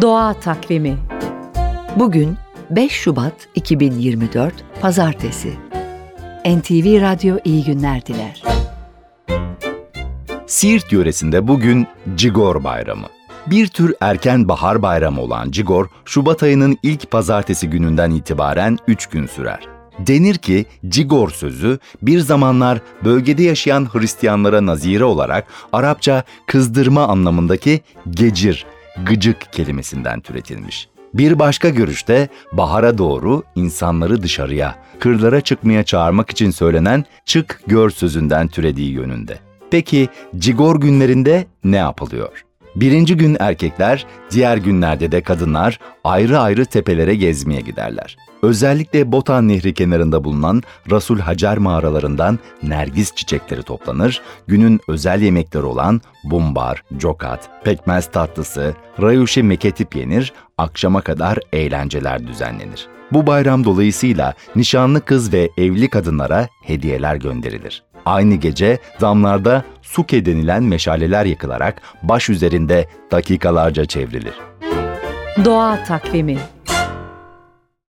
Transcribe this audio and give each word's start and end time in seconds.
Doğa 0.00 0.34
Takvimi 0.34 0.98
Bugün 1.96 2.36
5 2.70 2.92
Şubat 2.92 3.32
2024 3.54 4.54
Pazartesi 4.80 5.52
NTV 6.46 7.00
Radyo 7.00 7.36
iyi 7.44 7.64
günler 7.64 8.06
diler. 8.06 8.42
Siirt 10.46 10.92
yöresinde 10.92 11.48
bugün 11.48 11.86
Cigor 12.14 12.64
Bayramı. 12.64 13.06
Bir 13.46 13.66
tür 13.66 13.94
erken 14.00 14.48
bahar 14.48 14.82
bayramı 14.82 15.20
olan 15.20 15.50
Cigor, 15.50 15.86
Şubat 16.04 16.42
ayının 16.42 16.78
ilk 16.82 17.10
pazartesi 17.10 17.70
gününden 17.70 18.10
itibaren 18.10 18.78
3 18.86 19.06
gün 19.06 19.26
sürer. 19.26 19.60
Denir 19.98 20.34
ki 20.34 20.66
Cigor 20.88 21.30
sözü 21.30 21.78
bir 22.02 22.20
zamanlar 22.20 22.78
bölgede 23.04 23.42
yaşayan 23.42 23.88
Hristiyanlara 23.92 24.66
nazire 24.66 25.04
olarak 25.04 25.46
Arapça 25.72 26.22
kızdırma 26.46 27.06
anlamındaki 27.06 27.80
gecir, 28.10 28.66
gıcık 29.06 29.52
kelimesinden 29.52 30.20
türetilmiş. 30.20 30.88
Bir 31.14 31.38
başka 31.38 31.68
görüşte 31.68 32.28
bahara 32.52 32.98
doğru 32.98 33.42
insanları 33.54 34.22
dışarıya, 34.22 34.74
kırlara 35.00 35.40
çıkmaya 35.40 35.84
çağırmak 35.84 36.30
için 36.30 36.50
söylenen 36.50 37.04
çık 37.24 37.60
gör 37.66 37.90
sözünden 37.90 38.48
türediği 38.48 38.92
yönünde. 38.92 39.38
Peki 39.70 40.08
Cigor 40.38 40.80
günlerinde 40.80 41.46
ne 41.64 41.76
yapılıyor? 41.76 42.47
Birinci 42.76 43.16
gün 43.16 43.36
erkekler, 43.40 44.06
diğer 44.30 44.56
günlerde 44.56 45.12
de 45.12 45.20
kadınlar 45.20 45.78
ayrı 46.04 46.38
ayrı 46.38 46.66
tepelere 46.66 47.14
gezmeye 47.14 47.60
giderler. 47.60 48.16
Özellikle 48.42 49.12
Botan 49.12 49.48
Nehri 49.48 49.74
kenarında 49.74 50.24
bulunan 50.24 50.62
Rasul 50.90 51.18
Hacer 51.18 51.58
mağaralarından 51.58 52.38
nergis 52.62 53.14
çiçekleri 53.14 53.62
toplanır, 53.62 54.22
günün 54.46 54.80
özel 54.88 55.22
yemekleri 55.22 55.64
olan 55.64 56.00
bumbar, 56.24 56.82
cokat, 56.96 57.64
pekmez 57.64 58.10
tatlısı, 58.10 58.74
rayuşi 59.02 59.42
meketip 59.42 59.96
yenir, 59.96 60.32
akşama 60.58 61.00
kadar 61.00 61.38
eğlenceler 61.52 62.26
düzenlenir. 62.26 62.88
Bu 63.12 63.26
bayram 63.26 63.64
dolayısıyla 63.64 64.34
nişanlı 64.56 65.04
kız 65.04 65.32
ve 65.32 65.50
evli 65.56 65.90
kadınlara 65.90 66.48
hediyeler 66.62 67.16
gönderilir. 67.16 67.82
Aynı 68.06 68.34
gece 68.34 68.78
damlarda 69.00 69.64
suke 69.82 70.24
denilen 70.24 70.62
meşaleler 70.62 71.24
yakılarak 71.24 71.82
baş 72.02 72.28
üzerinde 72.28 72.88
dakikalarca 73.10 73.84
çevrilir. 73.84 74.34
Doğa 75.44 75.84
Takvimi 75.84 76.38